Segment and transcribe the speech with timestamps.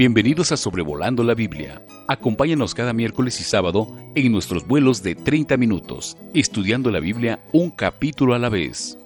[0.00, 1.84] Bienvenidos a Sobrevolando la Biblia.
[2.08, 7.70] Acompáñanos cada miércoles y sábado en nuestros vuelos de 30 minutos, estudiando la Biblia un
[7.70, 8.96] capítulo a la vez.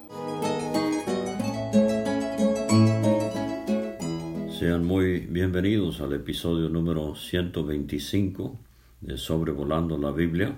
[4.57, 8.57] Sean muy bienvenidos al episodio número 125
[9.01, 10.55] de Sobrevolando la Biblia,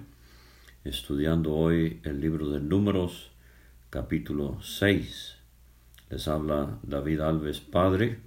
[0.83, 3.31] estudiando hoy el libro de Números,
[3.89, 5.35] capítulo 6.
[6.11, 8.26] Les habla David Alves, Padre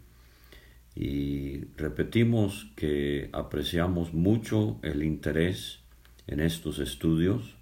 [0.94, 5.80] y repetimos que apreciamos mucho el interés
[6.26, 7.56] en estos estudios.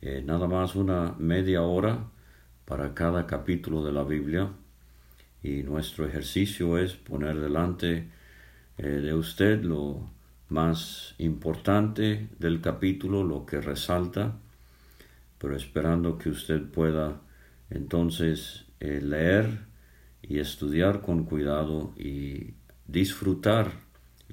[0.00, 2.06] Eh, nada más una media hora
[2.64, 4.50] para cada capítulo de la Biblia
[5.42, 8.08] y nuestro ejercicio es poner delante
[8.76, 10.10] eh, de usted lo
[10.48, 14.36] más importante del capítulo, lo que resalta,
[15.38, 17.20] pero esperando que usted pueda
[17.70, 19.67] entonces eh, leer
[20.22, 22.54] y estudiar con cuidado y
[22.86, 23.72] disfrutar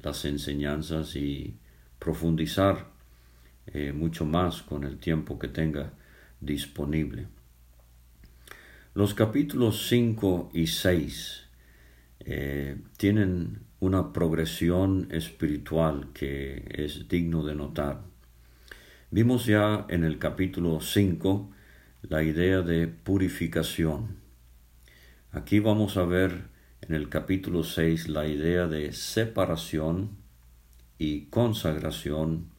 [0.02, 1.58] las enseñanzas y
[2.00, 2.88] profundizar
[3.68, 5.94] eh, mucho más con el tiempo que tenga
[6.40, 7.28] disponible.
[8.94, 11.46] Los capítulos 5 y 6
[12.20, 18.04] eh, tienen una progresión espiritual que es digno de notar.
[19.12, 21.52] Vimos ya en el capítulo 5
[22.04, 24.25] la idea de purificación
[25.36, 26.48] Aquí vamos a ver
[26.80, 30.12] en el capítulo 6 la idea de separación
[30.98, 32.52] y consagración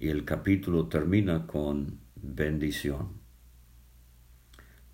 [0.00, 3.20] y el capítulo termina con bendición.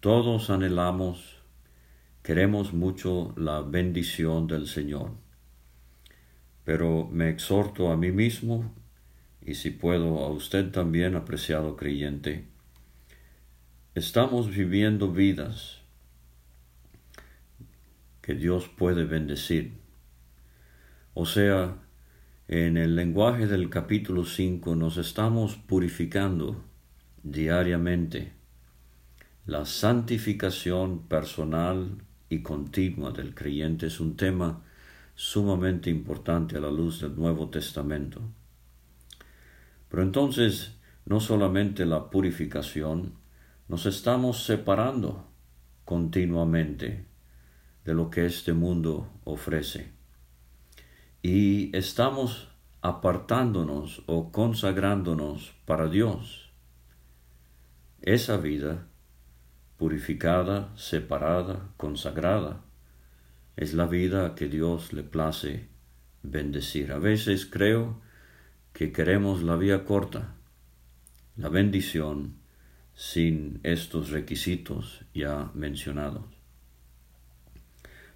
[0.01, 1.39] Todos anhelamos,
[2.25, 5.13] queremos mucho la bendición del Señor,
[6.65, 8.75] pero me exhorto a mí mismo
[9.41, 12.49] y si puedo a usted también, apreciado creyente,
[13.95, 15.82] estamos viviendo vidas
[18.23, 19.79] que Dios puede bendecir.
[21.13, 21.77] O sea,
[22.49, 26.65] en el lenguaje del capítulo 5 nos estamos purificando
[27.23, 28.33] diariamente.
[29.45, 34.63] La santificación personal y continua del creyente es un tema
[35.15, 38.23] sumamente importante a la luz del Nuevo Testamento.
[39.89, 43.15] Pero entonces, no solamente la purificación,
[43.69, 45.29] nos estamos separando
[45.85, 47.12] continuamente
[47.85, 49.93] de lo que este mundo ofrece.
[51.23, 52.49] Y estamos
[52.81, 56.51] apartándonos o consagrándonos para Dios.
[58.03, 58.89] Esa vida
[59.77, 62.61] purificada, separada, consagrada,
[63.57, 65.69] es la vida que Dios le place
[66.23, 66.93] bendecir.
[66.93, 68.01] A veces creo
[68.73, 70.35] que queremos la vía corta,
[71.37, 72.37] la bendición
[72.95, 76.42] sin estos requisitos ya mencionados.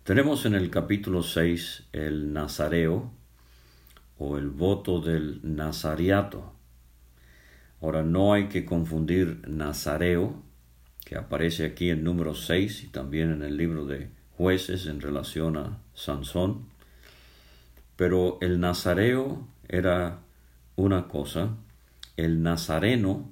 [0.06, 3.10] Tenemos en el capítulo 6 el Nazareo
[4.18, 6.52] o el voto del Nazariato.
[7.82, 10.44] Ahora no hay que confundir Nazareo,
[11.04, 15.56] que aparece aquí en número 6 y también en el libro de jueces en relación
[15.56, 16.68] a Sansón.
[17.96, 20.20] Pero el Nazareo era
[20.76, 21.56] una cosa,
[22.16, 23.28] el Nazareno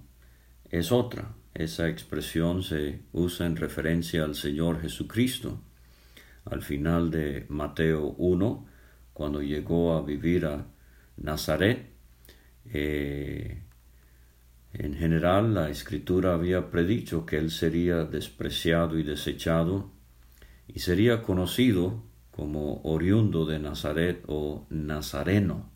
[0.73, 1.37] es otra.
[1.55, 5.61] Esa expresión se usa en referencia al Señor Jesucristo
[6.45, 8.67] al final de Mateo 1,
[9.13, 10.67] cuando llegó a vivir a
[11.17, 11.91] Nazaret.
[12.67, 13.63] Eh,
[14.73, 19.93] en general, la escritura había predicho que él sería despreciado y desechado
[20.67, 25.71] y sería conocido como oriundo de Nazaret o Nazareno.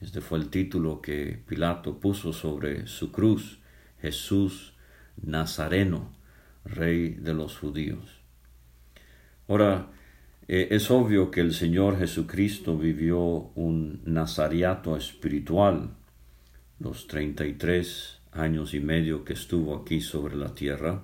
[0.00, 3.60] Este fue el título que Pilato puso sobre su cruz,
[4.02, 4.74] Jesús
[5.16, 6.12] Nazareno,
[6.66, 8.20] rey de los judíos.
[9.48, 9.88] Ahora,
[10.48, 13.20] eh, es obvio que el Señor Jesucristo vivió
[13.54, 15.90] un nazariato espiritual
[16.78, 21.02] los treinta y tres años y medio que estuvo aquí sobre la tierra,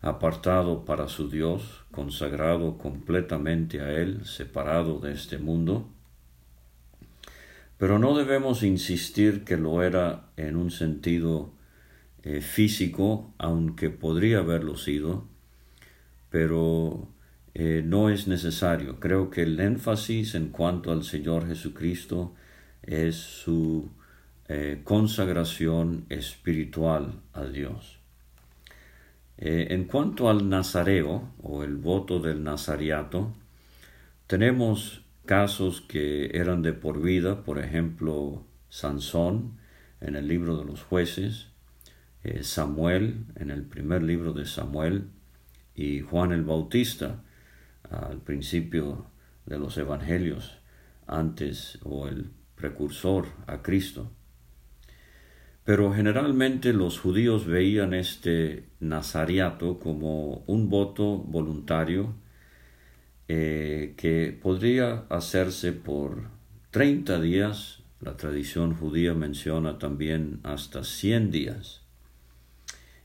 [0.00, 5.88] apartado para su Dios, consagrado completamente a Él, separado de este mundo.
[7.78, 11.52] Pero no debemos insistir que lo era en un sentido
[12.24, 15.26] eh, físico, aunque podría haberlo sido,
[16.30, 17.08] pero
[17.54, 18.98] eh, no es necesario.
[18.98, 22.34] Creo que el énfasis en cuanto al Señor Jesucristo
[22.82, 23.90] es su
[24.48, 27.98] eh, consagración espiritual a Dios.
[29.36, 33.34] Eh, en cuanto al nazareo o el voto del nazariato,
[34.26, 39.58] tenemos casos que eran de por vida, por ejemplo, Sansón
[40.00, 41.48] en el libro de los jueces,
[42.42, 45.08] Samuel en el primer libro de Samuel
[45.74, 47.20] y Juan el Bautista
[47.90, 49.06] al principio
[49.46, 50.58] de los evangelios
[51.06, 54.10] antes o el precursor a Cristo.
[55.64, 62.14] Pero generalmente los judíos veían este nazariato como un voto voluntario
[63.28, 66.28] eh, que podría hacerse por
[66.70, 67.82] 30 días.
[68.00, 71.82] La tradición judía menciona también hasta 100 días.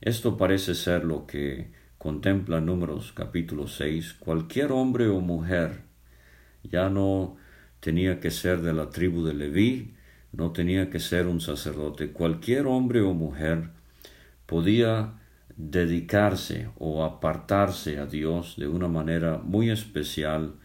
[0.01, 4.14] Esto parece ser lo que contempla Números capítulo 6.
[4.20, 5.82] Cualquier hombre o mujer
[6.64, 7.38] ya no
[7.80, 9.96] tenía que ser de la tribu de Leví,
[10.32, 12.12] no tenía que ser un sacerdote.
[12.12, 13.70] Cualquier hombre o mujer
[14.46, 15.14] podía
[15.56, 20.56] dedicarse o apartarse a Dios de una manera muy especial,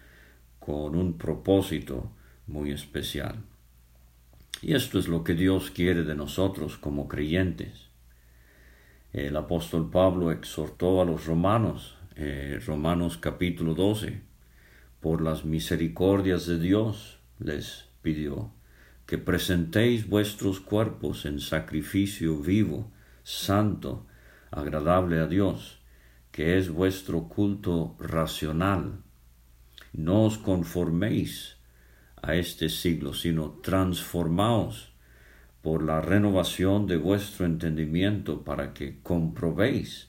[0.59, 2.13] con un propósito
[2.47, 3.37] muy especial.
[4.61, 7.92] Y esto es lo que Dios quiere de nosotros como creyentes.
[9.13, 14.23] El apóstol Pablo exhortó a los romanos, eh, Romanos capítulo 12,
[15.01, 18.53] por las misericordias de Dios les pidió
[19.05, 22.91] que presentéis vuestros cuerpos en sacrificio vivo,
[23.23, 24.07] santo,
[24.51, 25.83] agradable a Dios,
[26.31, 29.03] que es vuestro culto racional.
[29.93, 31.59] No os conforméis
[32.23, 34.92] a este siglo, sino transformaos
[35.63, 40.09] por la renovación de vuestro entendimiento para que comprobéis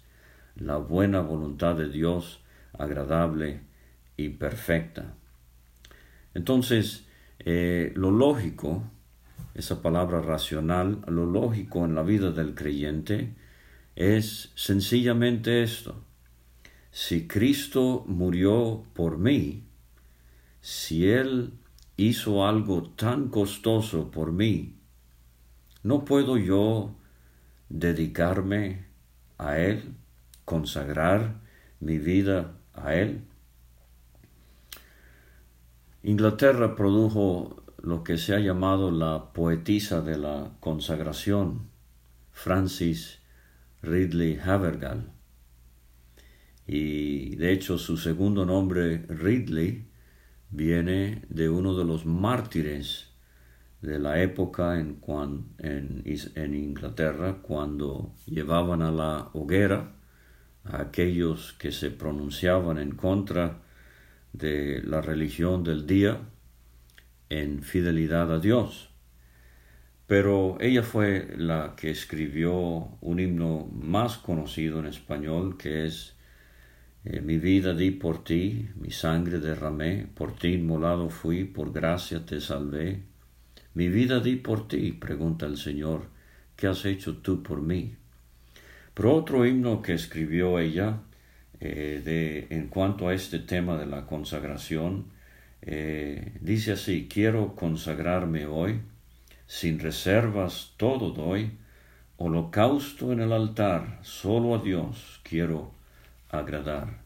[0.56, 2.42] la buena voluntad de Dios
[2.78, 3.62] agradable
[4.18, 5.14] y perfecta.
[6.34, 7.06] Entonces,
[7.40, 8.84] eh, lo lógico,
[9.54, 13.36] esa palabra racional, lo lógico en la vida del creyente
[13.96, 16.04] es sencillamente esto.
[16.92, 19.64] Si Cristo murió por mí,
[20.62, 21.54] si Él
[21.98, 24.76] hizo algo tan costoso por mí,
[25.84, 26.96] ¿no puedo yo
[27.70, 28.86] dedicarme
[29.38, 29.96] a Él,
[30.46, 31.42] consagrar
[31.80, 33.26] mi vida a Él?
[36.02, 41.70] Inglaterra produjo lo que se ha llamado la poetisa de la consagración,
[42.32, 43.20] Francis
[43.82, 45.12] Ridley Havergal.
[46.66, 49.88] Y de hecho su segundo nombre, Ridley,
[50.50, 53.13] viene de uno de los mártires
[53.84, 55.02] de la época en,
[55.60, 56.04] en,
[56.36, 59.92] en Inglaterra cuando llevaban a la hoguera
[60.64, 63.60] a aquellos que se pronunciaban en contra
[64.32, 66.22] de la religión del día
[67.30, 68.90] en fidelidad a Dios.
[70.08, 72.54] Pero ella fue la que escribió
[73.02, 76.16] un himno más conocido en español que es
[77.04, 82.26] eh, Mi vida di por ti, mi sangre derramé, por ti inmolado fui, por gracia
[82.26, 83.13] te salvé.
[83.76, 86.08] Mi vida di por ti, pregunta el Señor,
[86.56, 87.96] ¿qué has hecho tú por mí?
[88.94, 91.00] Pero otro himno que escribió ella
[91.60, 95.06] eh, de, en cuanto a este tema de la consagración,
[95.64, 98.82] eh, dice así, quiero consagrarme hoy,
[99.48, 101.58] sin reservas todo doy,
[102.18, 105.72] holocausto en el altar, solo a Dios quiero
[106.30, 107.02] agradar.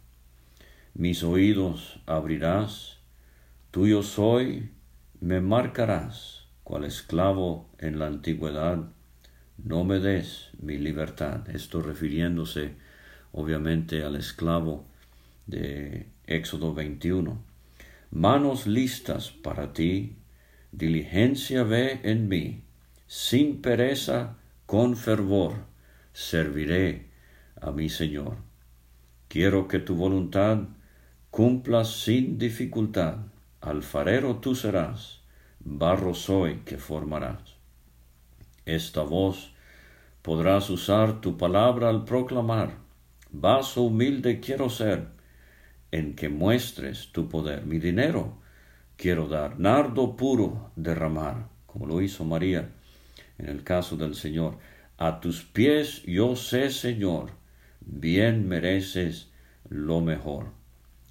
[0.94, 2.98] Mis oídos abrirás,
[3.72, 4.72] tuyo soy,
[5.22, 6.37] me marcarás,
[6.68, 8.90] cual esclavo en la antigüedad,
[9.64, 11.50] no me des mi libertad.
[11.50, 12.74] Esto refiriéndose
[13.32, 14.86] obviamente al esclavo
[15.46, 17.42] de Éxodo 21.
[18.12, 20.18] Manos listas para ti,
[20.74, 22.64] diligencia ve en mí,
[23.08, 25.54] sin pereza, con fervor,
[26.12, 27.06] serviré
[27.62, 28.40] a mi Señor.
[29.30, 30.64] Quiero que tu voluntad
[31.32, 33.20] cumplas sin dificultad.
[33.62, 35.22] Alfarero tú serás,
[35.60, 37.56] barro soy que formarás.
[38.66, 39.52] Esta voz
[40.22, 42.88] podrás usar tu palabra al proclamar
[43.32, 45.08] vaso humilde quiero ser,
[45.92, 47.66] en que muestres tu poder.
[47.66, 48.38] Mi dinero
[48.96, 52.70] quiero dar, nardo puro derramar, como lo hizo María
[53.38, 54.58] en el caso del Señor.
[54.98, 57.32] A tus pies yo sé, Señor,
[57.82, 59.32] bien mereces
[59.70, 60.48] lo mejor.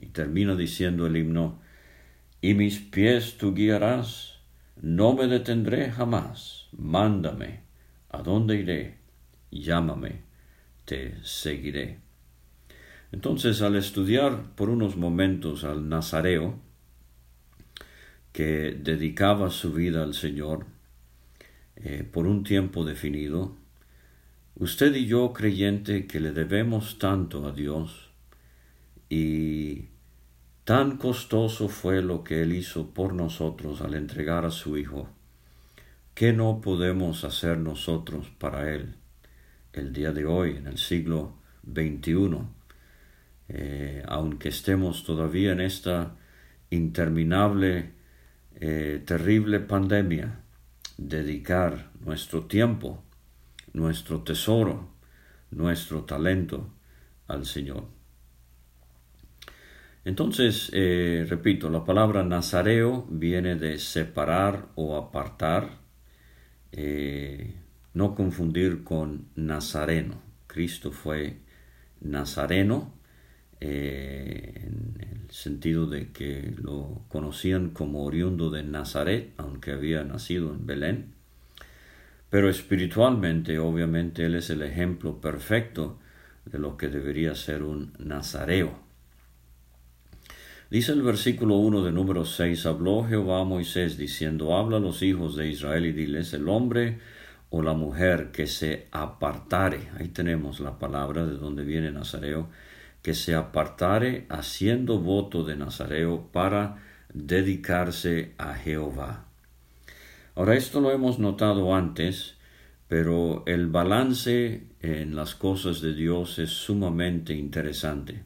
[0.01, 1.61] Y termina diciendo el himno,
[2.43, 4.36] y mis pies tú guiarás,
[4.81, 7.61] no me detendré jamás, mándame,
[8.11, 8.99] ¿a dónde iré?
[9.51, 10.23] Llámame,
[10.85, 12.01] te seguiré.
[13.13, 16.61] Entonces, al estudiar por unos momentos al Nazareo,
[18.33, 20.67] que dedicaba su vida al Señor
[21.77, 23.57] eh, por un tiempo definido,
[24.57, 28.11] usted y yo, creyente, que le debemos tanto a Dios,
[29.09, 29.87] y
[30.67, 35.09] tan costoso fue lo que Él hizo por nosotros al entregar a su Hijo,
[36.13, 38.97] ¿qué no podemos hacer nosotros para Él
[39.73, 41.37] el día de hoy, en el siglo
[41.73, 42.41] XXI?
[43.49, 46.17] Eh, aunque estemos todavía en esta
[46.71, 47.93] interminable
[48.57, 50.41] eh, terrible pandemia,
[50.97, 53.05] dedicar nuestro tiempo,
[53.73, 54.91] nuestro tesoro,
[55.53, 56.75] nuestro talento
[57.29, 57.85] al Señor.
[60.07, 65.81] Entonces, eh, repito, la palabra nazareo viene de separar o apartar,
[66.71, 67.57] eh,
[67.93, 70.23] no confundir con nazareno.
[70.47, 71.41] Cristo fue
[72.01, 72.95] nazareno
[73.61, 80.53] eh, en el sentido de que lo conocían como oriundo de Nazaret, aunque había nacido
[80.55, 81.15] en Belén.
[82.31, 85.99] Pero espiritualmente, obviamente, Él es el ejemplo perfecto
[86.45, 88.86] de lo que debería ser un nazareo.
[90.69, 95.01] Dice el versículo 1 de número 6, habló Jehová a Moisés diciendo, habla a los
[95.03, 96.99] hijos de Israel y diles, el hombre
[97.51, 102.49] o la mujer que se apartare, ahí tenemos la palabra de donde viene Nazareo,
[103.01, 106.83] que se apartare haciendo voto de Nazareo para
[107.15, 109.27] dedicarse a Jehová.
[110.35, 112.35] Ahora esto lo hemos notado antes,
[112.89, 118.25] pero el balance en las cosas de Dios es sumamente interesante,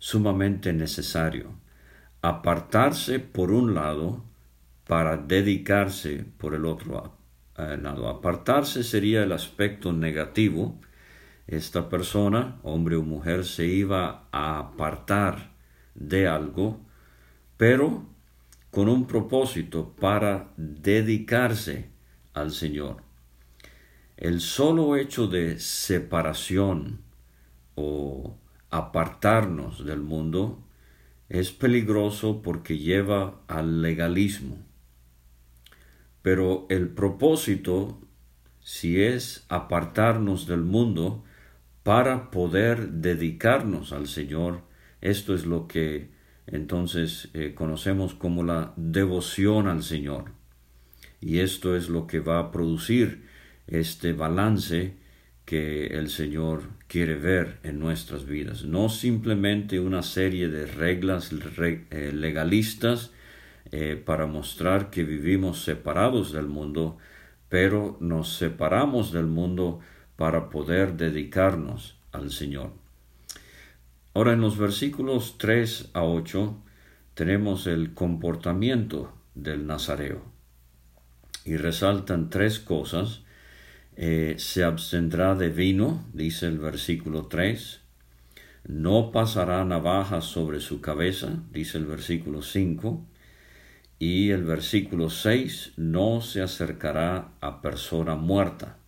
[0.00, 1.54] sumamente necesario.
[2.22, 4.24] Apartarse por un lado
[4.88, 7.14] para dedicarse por el otro
[7.56, 8.08] lado.
[8.08, 10.80] Apartarse sería el aspecto negativo,
[11.46, 15.52] esta persona, hombre o mujer, se iba a apartar
[15.94, 16.80] de algo,
[17.56, 18.06] pero
[18.70, 21.90] con un propósito para dedicarse
[22.32, 23.02] al Señor.
[24.16, 27.00] El solo hecho de separación
[27.74, 28.36] o
[28.70, 30.62] apartarnos del mundo
[31.28, 34.58] es peligroso porque lleva al legalismo.
[36.22, 38.00] Pero el propósito,
[38.60, 41.24] si es apartarnos del mundo,
[41.82, 44.62] para poder dedicarnos al Señor.
[45.00, 46.10] Esto es lo que
[46.46, 50.32] entonces eh, conocemos como la devoción al Señor.
[51.20, 53.26] Y esto es lo que va a producir
[53.66, 54.96] este balance
[55.50, 58.62] que el Señor quiere ver en nuestras vidas.
[58.62, 63.10] No simplemente una serie de reglas eh, legalistas
[63.72, 66.98] eh, para mostrar que vivimos separados del mundo,
[67.48, 69.80] pero nos separamos del mundo
[70.14, 72.70] para poder dedicarnos al Señor.
[74.14, 76.62] Ahora en los versículos 3 a 8
[77.14, 80.22] tenemos el comportamiento del Nazareo
[81.44, 83.22] y resaltan tres cosas.
[83.96, 87.80] Eh, se abstendrá de vino, dice el versículo 3.
[88.66, 93.06] No pasará navaja sobre su cabeza, dice el versículo 5.
[93.98, 98.78] Y el versículo 6, no se acercará a persona muerta.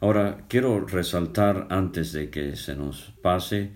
[0.00, 3.72] Ahora, quiero resaltar antes de que se nos pase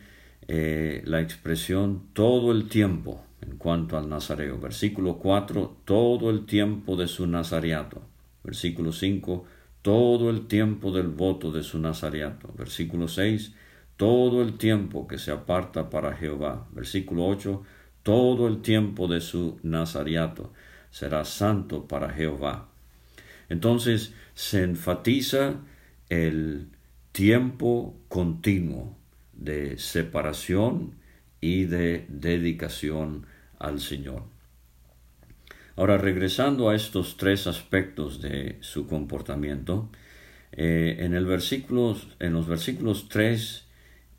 [0.49, 4.59] eh, la expresión todo el tiempo en cuanto al nazareo.
[4.59, 8.03] Versículo 4, todo el tiempo de su nazareato.
[8.43, 9.45] Versículo 5,
[9.85, 12.51] todo el tiempo del voto de su nazareato.
[12.57, 13.53] Versículo 6,
[13.99, 16.67] todo el tiempo que se aparta para Jehová.
[16.73, 17.63] Versículo 8,
[18.03, 20.55] todo el tiempo de su nazareato
[20.91, 22.71] será santo para Jehová.
[23.51, 25.57] Entonces se enfatiza
[26.09, 26.71] el
[27.13, 28.97] tiempo continuo
[29.35, 30.95] de separación
[31.43, 33.27] y de dedicación
[33.59, 34.34] al Señor.
[35.77, 39.91] Ahora, regresando a estos tres aspectos de su comportamiento,
[40.53, 43.67] eh, en, los versículos 3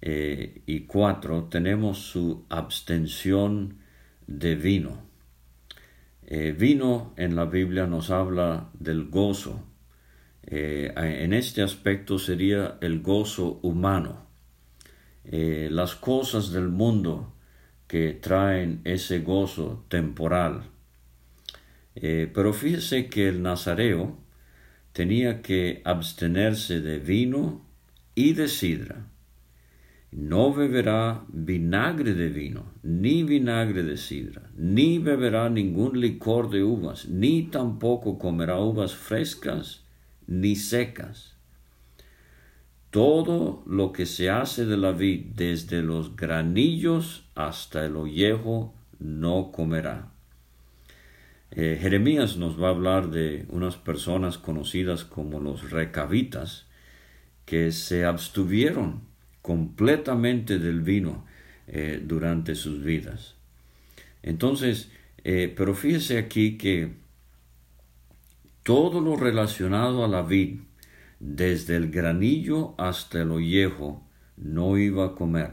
[0.01, 3.77] eh, y 4 tenemos su abstención
[4.27, 5.01] de vino.
[6.27, 9.63] Eh, vino en la Biblia nos habla del gozo,
[10.47, 14.27] en este aspecto sería el gozo humano.
[15.23, 17.33] Las cosas del mundo
[17.87, 20.74] que traen ese gozo temporal.
[21.95, 24.17] Eh, pero fíjese que el nazareo
[24.91, 27.65] tenía que abstenerse de vino
[28.15, 29.07] y de sidra.
[30.11, 37.09] No beberá vinagre de vino, ni vinagre de sidra, ni beberá ningún licor de uvas,
[37.09, 39.83] ni tampoco comerá uvas frescas
[40.27, 41.35] ni secas.
[42.91, 49.51] Todo lo que se hace de la vid, desde los granillos hasta el ollejo, no
[49.51, 50.14] comerá.
[51.57, 56.67] Eh, Jeremías nos va a hablar de unas personas conocidas como los recabitas,
[57.45, 59.03] que se abstuvieron
[59.41, 61.25] completamente del vino
[61.67, 63.35] eh, durante sus vidas.
[64.21, 64.91] Entonces,
[65.23, 66.93] eh, pero fíjese aquí que
[68.63, 70.59] todo lo relacionado a la vid,
[71.21, 75.51] desde el granillo hasta el ollejo, no iba a comer.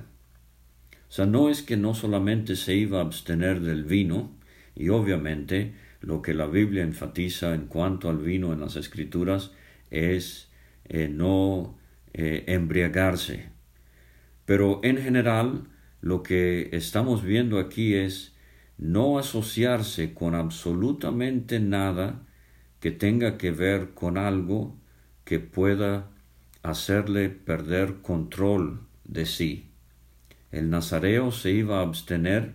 [1.09, 4.33] O sea, no es que no solamente se iba a abstener del vino,
[4.75, 9.53] y obviamente lo que la Biblia enfatiza en cuanto al vino en las escrituras
[9.91, 10.51] es
[10.89, 11.79] eh, no
[12.13, 13.49] eh, embriagarse.
[14.45, 15.69] Pero en general
[16.01, 18.35] lo que estamos viendo aquí es
[18.77, 22.27] no asociarse con absolutamente nada
[22.81, 24.77] que tenga que ver con algo
[25.25, 26.11] que pueda
[26.65, 29.71] hacerle perder control de sí.
[30.51, 32.55] El nazareo se iba a abstener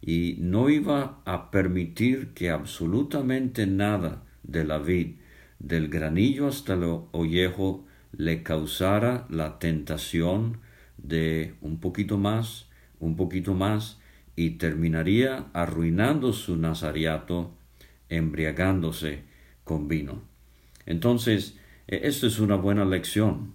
[0.00, 5.16] y no iba a permitir que absolutamente nada de la vid,
[5.58, 10.60] del granillo hasta el ollejo, le causara la tentación
[10.96, 12.68] de un poquito más,
[13.00, 14.00] un poquito más,
[14.36, 17.54] y terminaría arruinando su nazariato,
[18.08, 19.24] embriagándose
[19.64, 20.22] con vino.
[20.86, 23.54] Entonces, e, esto es una buena lección.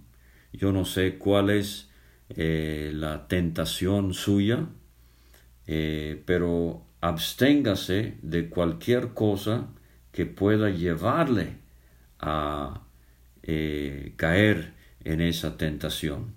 [0.52, 1.90] Yo no sé cuál es
[2.28, 4.68] eh, la tentación suya,
[5.66, 9.68] eh, pero absténgase de cualquier cosa
[10.12, 11.56] que pueda llevarle
[12.20, 12.82] a
[13.42, 14.72] eh, caer
[15.04, 16.34] en esa tentación.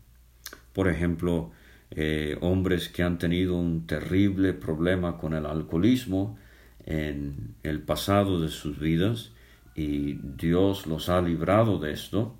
[0.73, 1.51] Por ejemplo,
[1.91, 6.37] eh, hombres que han tenido un terrible problema con el alcoholismo
[6.85, 9.31] en el pasado de sus vidas
[9.75, 12.35] y Dios los ha librado de esto.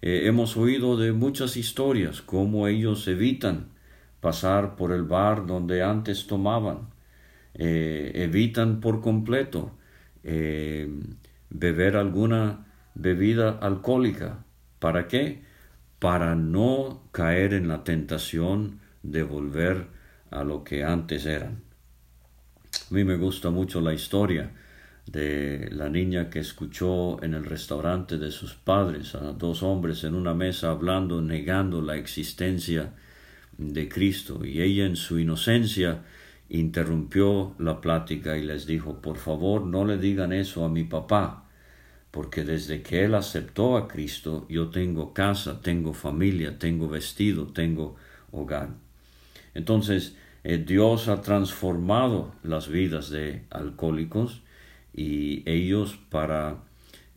[0.00, 3.70] hemos oído de muchas historias cómo ellos evitan
[4.20, 6.88] pasar por el bar donde antes tomaban,
[7.54, 9.72] eh, evitan por completo
[10.22, 10.88] eh,
[11.50, 14.44] beber alguna bebida alcohólica.
[14.78, 15.42] ¿Para qué?
[15.98, 19.86] Para no caer en la tentación de volver
[20.30, 21.62] a lo que antes eran.
[22.90, 24.50] A mí me gusta mucho la historia
[25.06, 30.14] de la niña que escuchó en el restaurante de sus padres a dos hombres en
[30.14, 32.92] una mesa hablando, negando la existencia
[33.58, 36.02] de Cristo y ella en su inocencia
[36.48, 41.44] interrumpió la plática y les dijo por favor no le digan eso a mi papá
[42.10, 47.96] porque desde que él aceptó a Cristo yo tengo casa, tengo familia, tengo vestido, tengo
[48.32, 48.70] hogar.
[49.54, 54.42] Entonces eh, Dios ha transformado las vidas de alcohólicos
[54.94, 56.56] y ellos para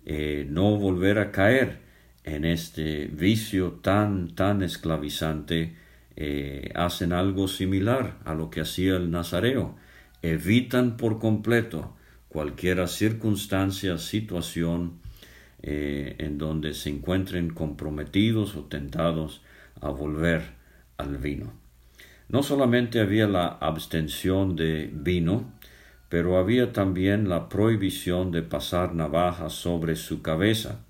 [0.05, 1.79] eh, no volver a caer
[2.23, 5.75] en este vicio tan tan esclavizante
[6.23, 9.75] eh, hacen algo similar a lo que hacía el nazareo.
[10.21, 11.95] Evitan por completo
[12.29, 14.99] cualquier circunstancia, situación
[15.63, 19.41] eh, en donde se encuentren comprometidos o tentados
[19.81, 20.43] a volver
[20.97, 21.53] al vino.
[22.29, 25.51] No solamente había la abstención de vino,
[26.07, 30.85] pero había también la prohibición de pasar navaja sobre su cabeza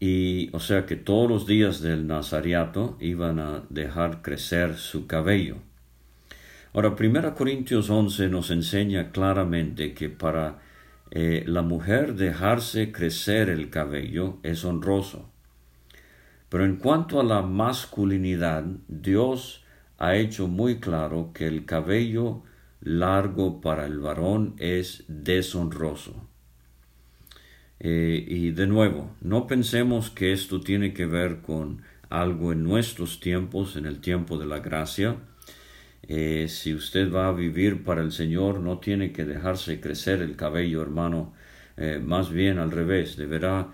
[0.00, 5.56] y o sea que todos los días del Nazariato iban a dejar crecer su cabello.
[6.72, 10.60] Ahora, 1 Corintios 11 nos enseña claramente que para
[11.10, 15.28] eh, la mujer dejarse crecer el cabello es honroso.
[16.48, 19.64] Pero en cuanto a la masculinidad, Dios
[19.98, 22.42] ha hecho muy claro que el cabello
[22.80, 26.29] largo para el varón es deshonroso.
[27.80, 33.20] Eh, y de nuevo, no pensemos que esto tiene que ver con algo en nuestros
[33.20, 35.16] tiempos, en el tiempo de la gracia.
[36.02, 40.36] Eh, si usted va a vivir para el Señor, no tiene que dejarse crecer el
[40.36, 41.34] cabello, hermano.
[41.76, 43.68] Eh, más bien al revés, deberá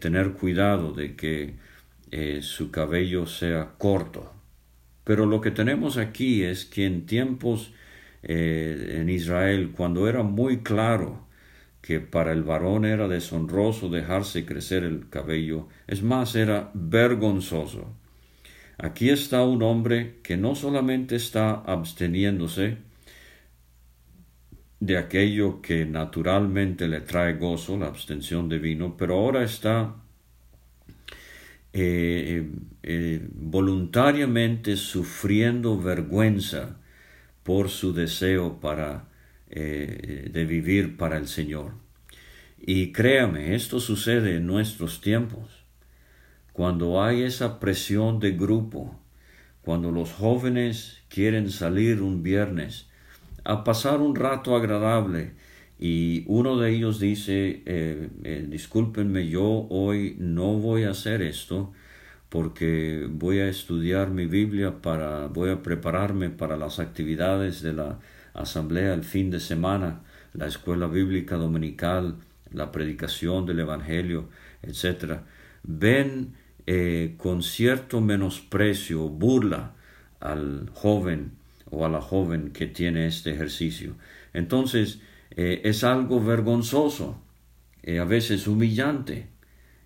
[0.00, 1.54] tener cuidado de que
[2.42, 4.32] su cabello sea corto.
[5.04, 7.72] Pero lo que tenemos aquí es que en tiempos
[8.22, 11.27] en Israel, cuando era muy claro
[11.88, 17.96] que para el varón era deshonroso dejarse crecer el cabello, es más, era vergonzoso.
[18.76, 22.76] Aquí está un hombre que no solamente está absteniéndose
[24.80, 29.94] de aquello que naturalmente le trae gozo, la abstención de vino, pero ahora está
[31.72, 32.50] eh,
[32.82, 36.76] eh, voluntariamente sufriendo vergüenza
[37.42, 39.07] por su deseo para
[39.50, 41.72] eh, de vivir para el Señor.
[42.58, 45.64] Y créame, esto sucede en nuestros tiempos.
[46.52, 48.98] Cuando hay esa presión de grupo,
[49.62, 52.88] cuando los jóvenes quieren salir un viernes
[53.44, 55.32] a pasar un rato agradable
[55.78, 61.72] y uno de ellos dice, eh, eh, discúlpenme, yo hoy no voy a hacer esto
[62.28, 67.98] porque voy a estudiar mi Biblia para, voy a prepararme para las actividades de la
[68.38, 70.00] asamblea el fin de semana,
[70.32, 72.16] la escuela bíblica dominical,
[72.52, 74.28] la predicación del Evangelio,
[74.62, 75.20] etc.,
[75.62, 76.34] ven
[76.66, 79.74] eh, con cierto menosprecio, burla
[80.20, 81.32] al joven
[81.70, 83.94] o a la joven que tiene este ejercicio.
[84.32, 85.00] Entonces,
[85.32, 87.20] eh, es algo vergonzoso,
[87.82, 89.26] eh, a veces humillante,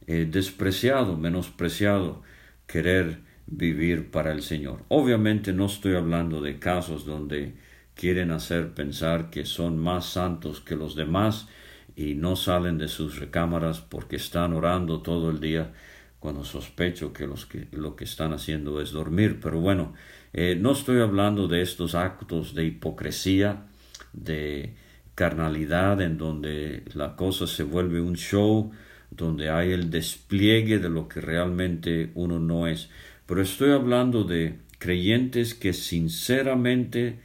[0.04, 2.22] despreciado, menospreciado,
[2.66, 4.84] querer vivir para el Señor.
[4.88, 7.54] Obviamente no estoy hablando de casos donde
[7.94, 11.48] quieren hacer pensar que son más santos que los demás
[11.96, 15.72] y no salen de sus recámaras porque están orando todo el día
[16.18, 19.40] cuando sospecho que, los que lo que están haciendo es dormir.
[19.42, 19.92] Pero bueno,
[20.32, 23.64] eh, no estoy hablando de estos actos de hipocresía,
[24.12, 24.74] de
[25.14, 28.70] carnalidad, en donde la cosa se vuelve un show,
[29.10, 32.88] donde hay el despliegue de lo que realmente uno no es.
[33.26, 37.18] Pero estoy hablando de creyentes que sinceramente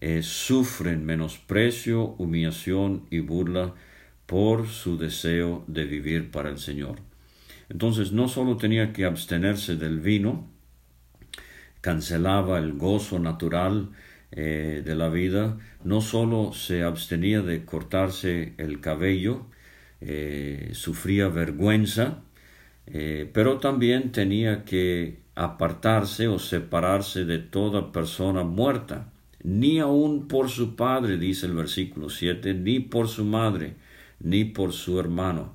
[0.00, 3.74] eh, sufren menosprecio, humillación y burla
[4.24, 7.00] por su deseo de vivir para el Señor.
[7.68, 10.48] Entonces no solo tenía que abstenerse del vino,
[11.82, 13.90] cancelaba el gozo natural
[14.32, 19.46] eh, de la vida, no solo se abstenía de cortarse el cabello,
[20.00, 22.22] eh, sufría vergüenza,
[23.32, 29.09] pero también tenía que apartarse o separarse de toda persona muerta,
[29.42, 33.74] ni aun por su padre, dice el versículo 7, ni por su madre,
[34.20, 35.54] ni por su hermano.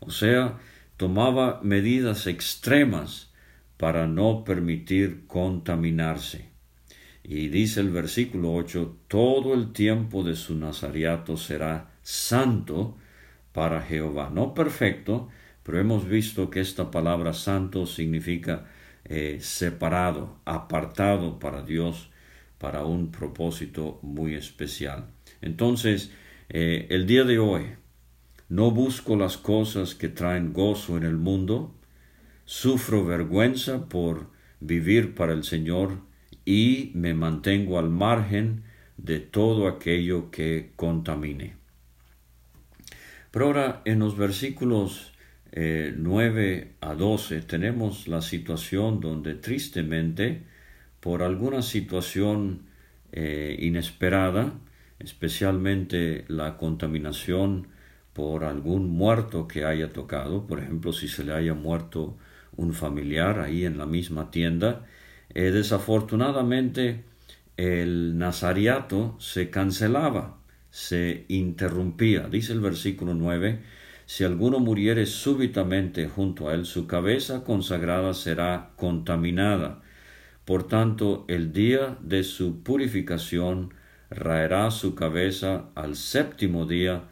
[0.00, 0.58] O sea,
[0.96, 3.30] tomaba medidas extremas
[3.76, 6.48] para no permitir contaminarse.
[7.22, 12.96] Y dice el versículo 8, todo el tiempo de su nazariato será santo
[13.52, 14.30] para Jehová.
[14.30, 15.28] No perfecto,
[15.62, 18.66] pero hemos visto que esta palabra santo significa
[19.06, 22.10] eh, separado, apartado para Dios,
[22.58, 25.06] para un propósito muy especial.
[25.40, 26.12] Entonces,
[26.48, 27.64] eh, el día de hoy,
[28.48, 31.74] no busco las cosas que traen gozo en el mundo,
[32.44, 35.98] sufro vergüenza por vivir para el Señor
[36.44, 38.64] y me mantengo al margen
[38.96, 41.56] de todo aquello que contamine.
[43.30, 45.12] Pero ahora en los versículos
[45.52, 50.42] 9 eh, a 12 tenemos la situación donde tristemente
[51.04, 52.62] por alguna situación
[53.12, 54.54] eh, inesperada,
[54.98, 57.68] especialmente la contaminación
[58.14, 62.16] por algún muerto que haya tocado, por ejemplo, si se le haya muerto
[62.56, 64.86] un familiar ahí en la misma tienda,
[65.34, 67.04] eh, desafortunadamente
[67.58, 70.38] el nazariato se cancelaba,
[70.70, 72.28] se interrumpía.
[72.30, 73.60] Dice el versículo 9,
[74.06, 79.82] si alguno muriere súbitamente junto a él, su cabeza consagrada será contaminada.
[80.44, 83.72] Por tanto, el día de su purificación
[84.10, 87.04] raerá su cabeza al séptimo día,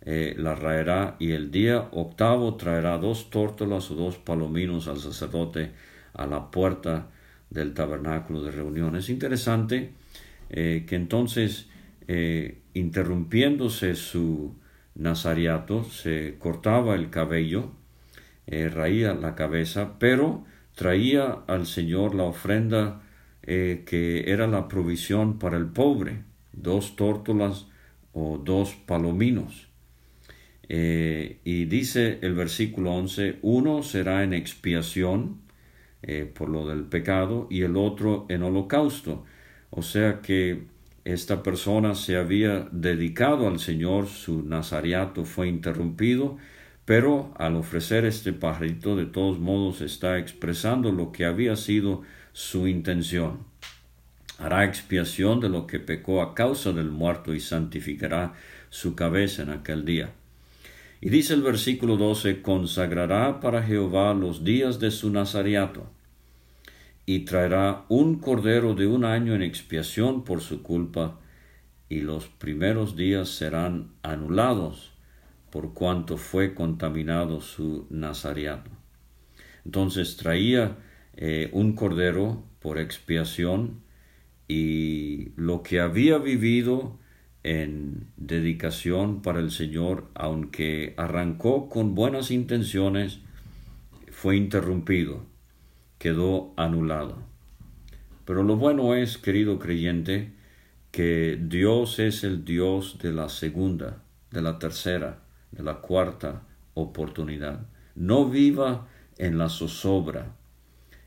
[0.00, 5.72] eh, la raerá y el día octavo traerá dos tórtolas o dos palominos al sacerdote
[6.14, 7.10] a la puerta
[7.50, 8.96] del tabernáculo de reunión.
[8.96, 9.92] Es interesante
[10.48, 11.68] eh, que entonces,
[12.06, 14.54] eh, interrumpiéndose su
[14.94, 17.72] nazariato, se cortaba el cabello,
[18.46, 20.44] raía la cabeza, pero
[20.78, 23.02] traía al Señor la ofrenda
[23.42, 27.66] que era la provisión para el pobre, dos tórtolas
[28.12, 29.68] o dos palominos.
[30.68, 35.40] Eh, y dice el versículo 11, uno será en expiación
[36.02, 39.24] eh, por lo del pecado y el otro en holocausto.
[39.70, 40.64] O sea que
[41.04, 46.36] esta persona se había dedicado al Señor, su nazariato fue interrumpido,
[46.88, 52.00] pero al ofrecer este pajarito de todos modos está expresando lo que había sido
[52.32, 53.40] su intención.
[54.38, 58.32] Hará expiación de lo que pecó a causa del muerto y santificará
[58.70, 60.12] su cabeza en aquel día.
[61.02, 65.90] Y dice el versículo 12, consagrará para Jehová los días de su nazariato,
[67.04, 71.20] y traerá un cordero de un año en expiación por su culpa,
[71.90, 74.87] y los primeros días serán anulados
[75.58, 78.70] por cuanto fue contaminado su nazariato.
[79.64, 80.76] Entonces traía
[81.16, 83.80] eh, un cordero por expiación
[84.46, 87.00] y lo que había vivido
[87.42, 93.18] en dedicación para el Señor, aunque arrancó con buenas intenciones,
[94.12, 95.26] fue interrumpido,
[95.98, 97.18] quedó anulado.
[98.24, 100.34] Pero lo bueno es, querido creyente,
[100.92, 106.42] que Dios es el Dios de la segunda, de la tercera, de la cuarta
[106.74, 107.66] oportunidad.
[107.94, 110.36] No viva en la zozobra,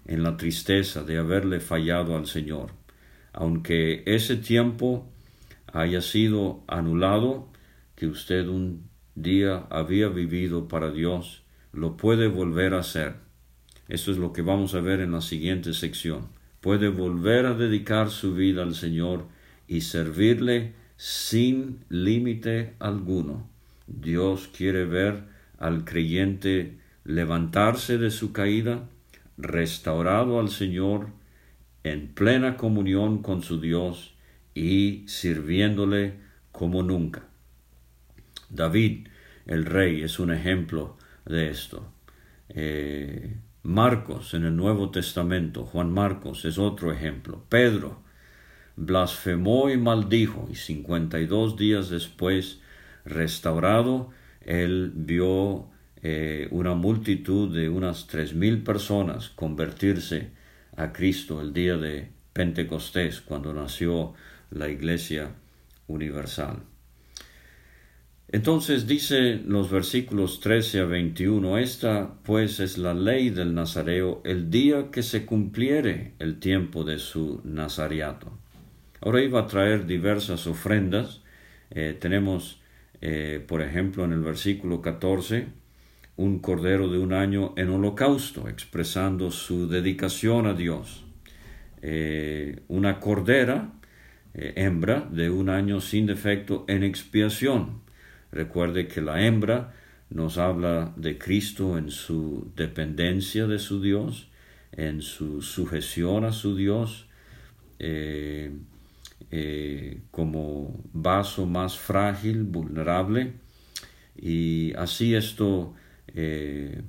[0.06, 2.72] en la tristeza de haberle fallado al Señor.
[3.34, 5.08] Aunque ese tiempo
[5.72, 7.48] haya sido anulado,
[7.96, 13.16] que usted un día había vivido para Dios, lo puede volver a hacer.
[13.88, 16.30] Esto es lo que vamos a ver en la siguiente sección.
[16.62, 19.26] puede volver a dedicar su vida al Señor
[19.68, 23.51] y servirle sin límite alguno.
[23.88, 25.24] Dios quiere ver
[25.58, 28.88] al creyente levantarse de su caída,
[29.38, 31.10] restaurado al Señor,
[31.84, 34.14] en plena comunión con su Dios
[34.54, 36.16] y sirviéndole
[36.52, 37.24] como nunca.
[38.50, 39.08] David,
[39.46, 41.92] el rey, es un ejemplo de esto.
[42.50, 47.44] Eh, Marcos en el Nuevo Testamento, Juan Marcos es otro ejemplo.
[47.50, 48.02] Pedro
[48.76, 52.61] blasfemó y maldijo y cincuenta y dos días después,
[53.06, 54.10] restaurado,
[54.42, 55.70] él vio
[56.02, 60.32] eh, una multitud de unas tres mil personas convertirse
[60.76, 64.14] a Cristo el día de Pentecostés, cuando nació
[64.50, 65.36] la Iglesia
[65.88, 66.64] Universal.
[68.34, 74.50] Entonces dice los versículos 13 a 21, esta pues es la ley del Nazareo el
[74.50, 78.32] día que se cumpliere el tiempo de su nazariato.
[79.02, 81.22] Ahora iba a traer diversas ofrendas.
[81.72, 82.61] Eh, tenemos,
[83.02, 85.48] eh, por ejemplo, en el versículo 14,
[86.18, 91.06] un cordero de un año en holocausto, expresando su dedicación a Dios.
[91.82, 93.74] Eh, una cordera,
[94.34, 97.82] hembra, de un año sin defecto en expiación
[98.32, 99.74] Recuerde que la hembra
[100.10, 104.30] nos habla de Cristo en su dependencia de su Dios,
[104.72, 107.08] en su sujeción a su Dios,
[107.80, 108.52] eh,
[109.32, 113.34] eh, como vaso más frágil, vulnerable,
[114.16, 115.74] y así esto
[116.08, 116.82] eh,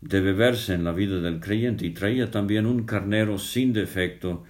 [0.00, 1.86] debe verse en la vida del creyente.
[1.86, 4.44] Y traía también un carnero sin defecto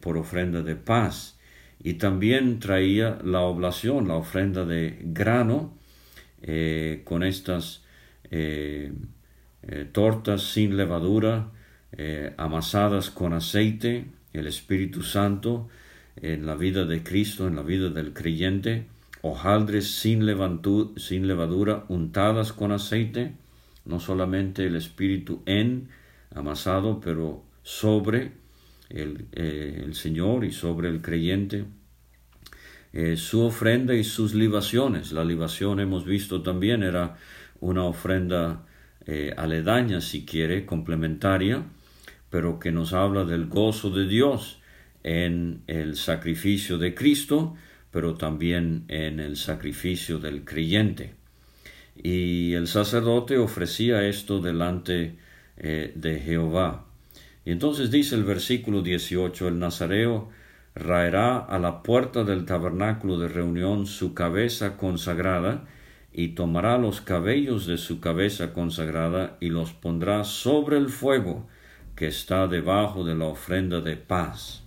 [0.00, 1.38] por ofrenda de paz
[1.84, 5.76] y también traía la oblación, la ofrenda de grano,
[6.40, 7.84] eh, con estas
[8.30, 8.92] eh,
[9.62, 11.50] eh, tortas sin levadura,
[12.38, 15.68] amasadas con aceite, el Espíritu Santo,
[16.16, 18.86] en la vida de Cristo, en la vida del creyente,
[19.22, 20.26] hojaldres sin,
[20.96, 23.32] sin levadura, untadas con aceite,
[23.84, 25.88] no solamente el Espíritu en,
[26.34, 28.32] amasado, pero sobre
[28.90, 31.64] eh, el, Señor y sobre el creyente.
[32.92, 35.12] Eh, su ofrenda y sus libaciones.
[35.12, 37.16] La libación hemos visto también era
[37.60, 38.66] una ofrenda
[39.06, 41.64] eh, aledaña, si quiere, complementaria,
[42.28, 44.61] pero que nos habla del gozo de Dios
[45.02, 47.54] en el sacrificio de Cristo,
[47.90, 51.14] pero también en el sacrificio del creyente.
[51.94, 55.16] Y el sacerdote ofrecía esto delante
[55.56, 56.86] de Jehová.
[57.44, 60.30] Y entonces dice el versículo 18, el nazareo
[60.74, 65.66] raerá a la puerta del tabernáculo de reunión su cabeza consagrada,
[66.12, 71.48] y tomará los cabellos de su cabeza consagrada y los pondrá sobre el fuego
[71.96, 74.61] que está debajo de la ofrenda de paz.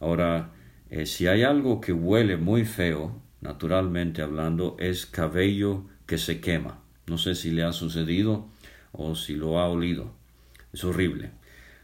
[0.00, 0.52] Ahora,
[0.90, 6.80] eh, si hay algo que huele muy feo, naturalmente hablando, es cabello que se quema.
[7.06, 8.48] No sé si le ha sucedido
[8.92, 10.12] o si lo ha olido.
[10.72, 11.32] Es horrible.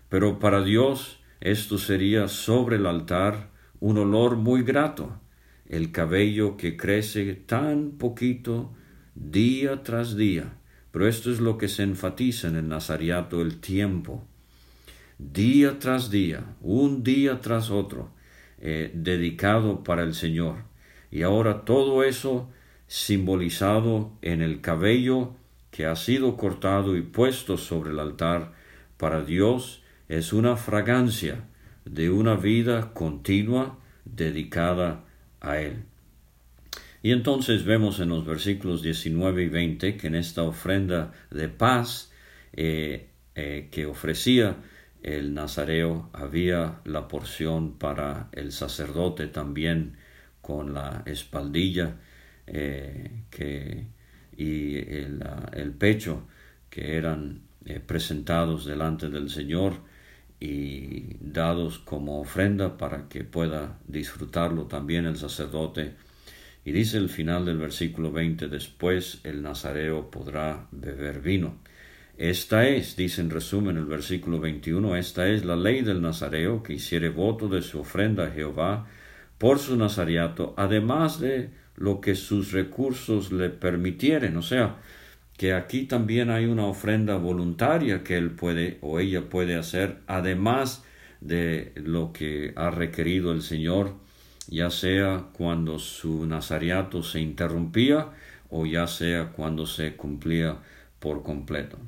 [0.09, 3.51] Pero para Dios esto sería sobre el altar
[3.81, 5.21] un olor muy grato,
[5.67, 8.73] el cabello que crece tan poquito
[9.15, 10.55] día tras día.
[10.91, 14.27] Pero esto es lo que se enfatiza en el Nazariato, el tiempo.
[15.19, 18.11] Día tras día, un día tras otro,
[18.61, 20.65] eh, dedicado para el Señor.
[21.11, 22.51] Y ahora todo eso
[22.87, 25.35] simbolizado en el cabello
[25.71, 28.53] que ha sido cortado y puesto sobre el altar
[28.97, 31.45] para Dios es una fragancia
[31.85, 35.05] de una vida continua dedicada
[35.41, 35.85] a Él.
[37.03, 42.11] Y entonces vemos en los versículos 19 y 20 que en esta ofrenda de paz
[42.55, 44.57] eh, eh, que ofrecía
[45.05, 49.99] el nazareo había la porción para el sacerdote también
[50.41, 51.97] con la espaldilla
[52.47, 53.85] eh, que,
[54.37, 56.27] y el, pecho
[56.71, 57.43] que eran
[57.87, 59.75] presentados delante del Señor
[60.41, 65.95] y dados como ofrenda para que pueda disfrutarlo también el sacerdote.
[66.65, 71.59] Y dice el final del versículo 20, después el nazareo podrá beber vino.
[72.17, 76.75] Esta es, dice en resumen el versículo 21, esta es la ley del nazareo que
[76.75, 78.87] hiciere voto de su ofrenda a Jehová
[79.37, 84.37] por su nazariato, además de lo que sus recursos le permitieren.
[84.37, 84.77] O sea,
[85.37, 90.85] que aquí también hay una ofrenda voluntaria que él puede o ella puede hacer, además
[91.21, 93.95] de lo que ha requerido el Señor,
[94.47, 98.11] ya sea cuando su nazariato se interrumpía
[98.51, 100.59] o ya sea cuando se cumplía
[101.01, 101.79] por completo.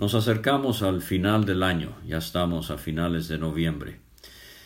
[0.00, 4.00] Nos acercamos al final del año, ya estamos a finales de noviembre.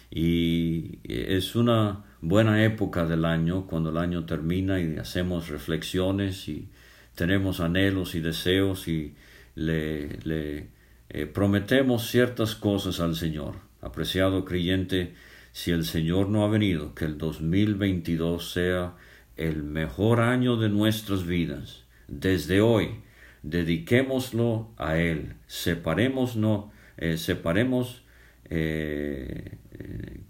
[0.08, 6.68] Y es una buena época del año cuando el año termina y hacemos reflexiones y
[7.16, 9.16] tenemos anhelos y deseos y
[9.56, 10.68] le,
[11.08, 13.56] eh, prometemos ciertas cosas al Señor.
[13.80, 15.14] Apreciado creyente,
[15.50, 18.94] si el Señor no ha venido, que el 2022 sea
[19.36, 21.82] el mejor año de nuestras vidas.
[22.06, 23.02] Desde hoy,
[23.44, 28.02] dediquémoslo a Él, separémonos, eh, separemos,
[28.48, 29.58] eh,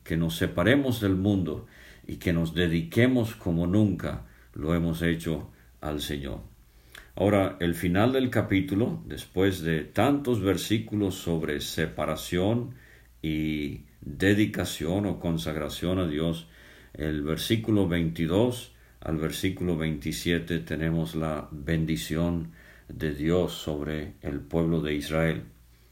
[0.03, 1.67] que nos separemos del mundo
[2.07, 5.51] y que nos dediquemos como nunca lo hemos hecho
[5.81, 6.41] al Señor.
[7.15, 12.75] Ahora, el final del capítulo, después de tantos versículos sobre separación
[13.23, 16.49] y dedicación o consagración a Dios,
[16.93, 22.53] el versículo 22 al versículo 27 tenemos la bendición
[22.89, 25.45] de Dios sobre el pueblo de Israel.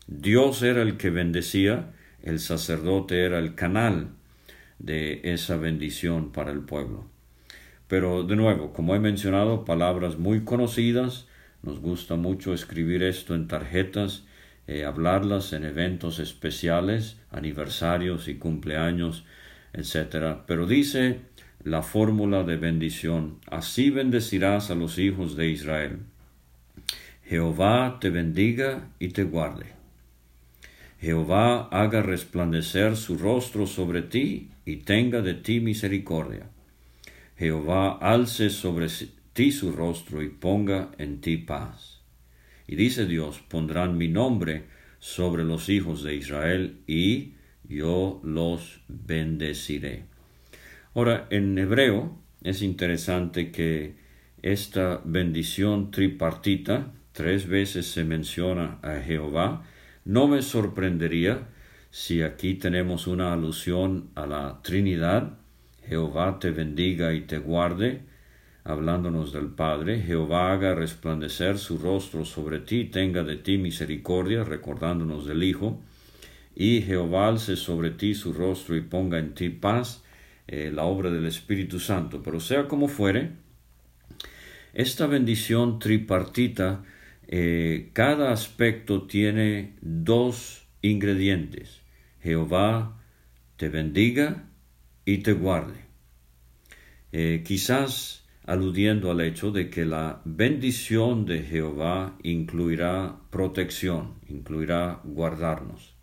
[0.06, 4.10] Dios era el que bendecía, el sacerdote era el canal
[4.78, 7.06] de esa bendición para el pueblo.
[7.88, 11.28] Pero de nuevo, como he mencionado, palabras muy conocidas,
[11.62, 14.24] nos gusta mucho escribir esto en tarjetas,
[14.66, 19.24] eh, hablarlas en eventos especiales, aniversarios y cumpleaños,
[19.72, 20.38] etc.
[20.46, 21.20] Pero dice
[21.64, 26.00] la fórmula de bendición, así bendecirás a los hijos de Israel.
[27.32, 29.64] Jehová te bendiga y te guarde.
[31.00, 36.50] Jehová haga resplandecer su rostro sobre ti y tenga de ti misericordia.
[37.38, 38.88] Jehová alce sobre
[39.32, 42.02] ti su rostro y ponga en ti paz.
[42.66, 44.64] Y dice Dios, pondrán mi nombre
[44.98, 47.32] sobre los hijos de Israel y
[47.66, 50.04] yo los bendeciré.
[50.94, 53.94] Ahora, en hebreo es interesante que
[54.42, 59.64] esta bendición tripartita, tres veces se menciona a Jehová,
[60.04, 61.48] no me sorprendería
[61.90, 65.34] si aquí tenemos una alusión a la Trinidad,
[65.86, 68.00] Jehová te bendiga y te guarde,
[68.64, 75.26] hablándonos del Padre, Jehová haga resplandecer su rostro sobre ti, tenga de ti misericordia, recordándonos
[75.26, 75.82] del Hijo,
[76.54, 80.02] y Jehová alce sobre ti su rostro y ponga en ti paz,
[80.46, 82.22] eh, la obra del Espíritu Santo.
[82.22, 83.32] Pero sea como fuere,
[84.74, 86.84] esta bendición tripartita,
[87.28, 91.80] eh, cada aspecto tiene dos ingredientes.
[92.20, 93.00] Jehová
[93.56, 94.48] te bendiga
[95.04, 95.80] y te guarde.
[97.12, 105.94] Eh, quizás aludiendo al hecho de que la bendición de Jehová incluirá protección, incluirá guardarnos.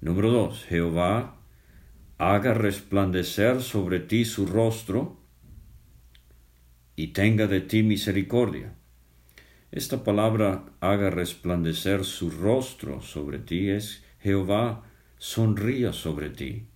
[0.00, 1.36] Número dos, Jehová
[2.18, 5.20] haga resplandecer sobre ti su rostro
[6.94, 8.75] y tenga de ti misericordia.
[9.72, 14.84] Esta palabra haga resplandecer su rostro sobre ti es Jehová
[15.18, 16.66] sonría sobre ti,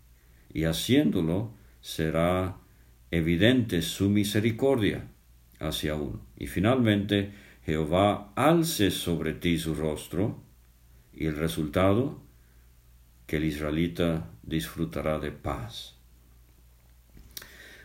[0.53, 2.57] y haciéndolo será
[3.11, 5.09] evidente su misericordia
[5.59, 6.21] hacia uno.
[6.37, 7.33] Y finalmente,
[7.65, 10.43] Jehová alce sobre ti su rostro,
[11.13, 12.23] y el resultado,
[13.27, 15.97] que el israelita disfrutará de paz.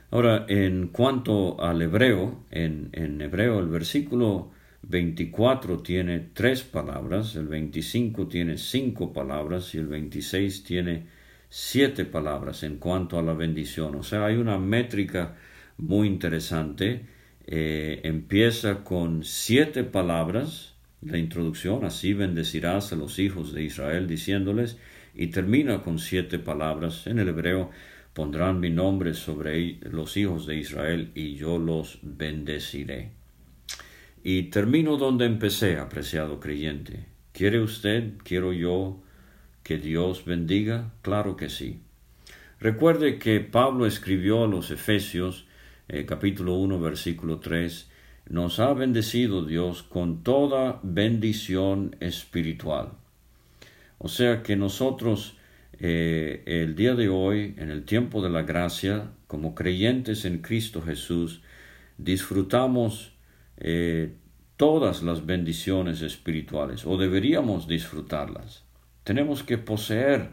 [0.09, 4.51] Ahora, en cuanto al hebreo, en, en hebreo el versículo
[4.87, 11.07] 24 tiene tres palabras, el 25 tiene cinco palabras y el 26 tiene
[11.49, 13.95] siete palabras en cuanto a la bendición.
[13.95, 15.35] O sea, hay una métrica
[15.77, 17.05] muy interesante.
[17.47, 24.77] Eh, empieza con siete palabras, la introducción, así bendecirás a los hijos de Israel, diciéndoles,
[25.15, 27.07] y termina con siete palabras.
[27.07, 27.71] En el hebreo
[28.13, 33.24] pondrán mi nombre sobre los hijos de Israel y yo los bendeciré.
[34.27, 37.05] Y termino donde empecé, apreciado creyente.
[37.31, 39.03] ¿Quiere usted, quiero yo,
[39.61, 40.93] que Dios bendiga?
[41.03, 41.81] Claro que sí.
[42.59, 45.45] Recuerde que Pablo escribió a los Efesios,
[45.87, 47.87] eh, capítulo 1, versículo 3,
[48.27, 52.93] nos ha bendecido Dios con toda bendición espiritual.
[53.99, 55.37] O sea que nosotros
[55.79, 60.81] eh, el día de hoy, en el tiempo de la gracia, como creyentes en Cristo
[60.81, 61.43] Jesús,
[61.99, 63.14] disfrutamos
[63.57, 64.13] eh,
[64.57, 68.63] todas las bendiciones espirituales o deberíamos disfrutarlas.
[69.03, 70.29] Tenemos que poseer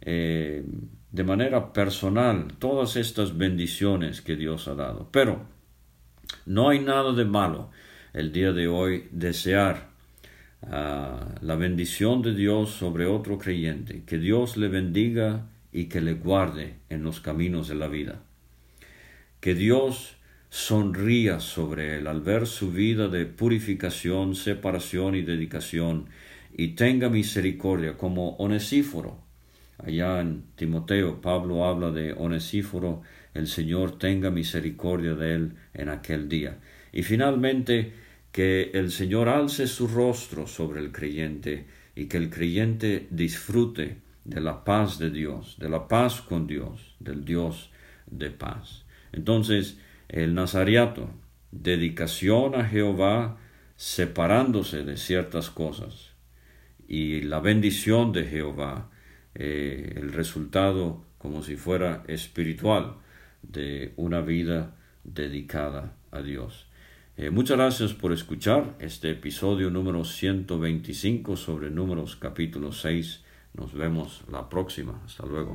[0.00, 0.64] eh,
[1.10, 5.08] de manera personal todas estas bendiciones que Dios ha dado.
[5.10, 5.42] Pero
[6.46, 7.70] no hay nada de malo
[8.12, 9.90] el día de hoy desear
[10.62, 16.14] ah, la bendición de Dios sobre otro creyente, que Dios le bendiga y que le
[16.14, 18.22] guarde en los caminos de la vida.
[19.40, 20.16] Que Dios
[20.52, 26.10] sonría sobre él al ver su vida de purificación, separación y dedicación,
[26.54, 29.18] y tenga misericordia como Onesíforo.
[29.78, 33.00] Allá en Timoteo, Pablo habla de Onesíforo,
[33.32, 36.58] el Señor tenga misericordia de él en aquel día.
[36.92, 37.94] Y finalmente,
[38.30, 41.64] que el Señor alce su rostro sobre el creyente
[41.96, 43.96] y que el creyente disfrute
[44.26, 47.70] de la paz de Dios, de la paz con Dios, del Dios
[48.06, 48.84] de paz.
[49.12, 49.78] Entonces,
[50.12, 51.10] el Nazariato,
[51.50, 53.38] dedicación a Jehová,
[53.76, 56.12] separándose de ciertas cosas,
[56.86, 58.90] y la bendición de Jehová,
[59.34, 62.96] eh, el resultado como si fuera espiritual
[63.42, 66.66] de una vida dedicada a Dios.
[67.16, 73.24] Eh, muchas gracias por escuchar este episodio número 125 sobre números capítulo 6.
[73.54, 75.00] Nos vemos la próxima.
[75.04, 75.54] Hasta luego.